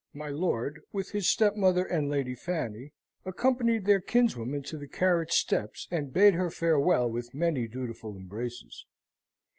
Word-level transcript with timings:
My 0.15 0.29
lord, 0.29 0.81
with 0.91 1.11
his 1.11 1.29
stepmother 1.29 1.85
and 1.85 2.09
Lady 2.09 2.33
Fanny, 2.33 2.91
accompanied 3.23 3.85
their 3.85 3.99
kinswoman 3.99 4.63
to 4.63 4.77
the 4.79 4.87
carriage 4.87 5.33
steps, 5.33 5.87
and 5.91 6.11
bade 6.11 6.33
her 6.33 6.49
farewell 6.49 7.07
with 7.07 7.35
many 7.35 7.67
dutiful 7.67 8.15
embraces. 8.17 8.87